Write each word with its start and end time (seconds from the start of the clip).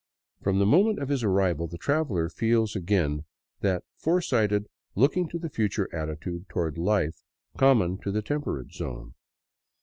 From 0.41 0.57
the 0.57 0.65
moment 0.65 0.97
of 0.97 1.09
his 1.09 1.23
arrival 1.23 1.67
the 1.67 1.77
traveler 1.77 2.27
feels 2.27 2.75
again 2.75 3.23
that 3.59 3.83
foresighled, 3.99 4.65
looking 4.95 5.29
to 5.29 5.37
the 5.37 5.47
future 5.47 5.87
attitude 5.93 6.49
toward 6.49 6.75
life 6.79 7.21
common 7.55 7.99
to 7.99 8.11
the 8.11 8.23
temperate 8.23 8.73
zone. 8.73 9.13